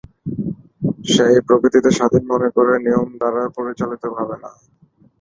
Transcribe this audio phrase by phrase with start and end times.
[1.05, 4.51] সে এই প্রকৃতিকে স্বাধীন মনে করে, নিয়মদ্বারা পরিচালিত ভাবে না।